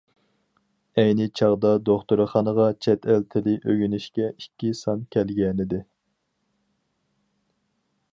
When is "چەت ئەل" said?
2.85-3.27